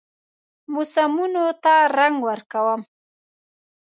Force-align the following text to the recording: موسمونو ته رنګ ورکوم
موسمونو 0.73 1.45
ته 1.63 1.73
رنګ 1.97 2.15
ورکوم 2.27 2.81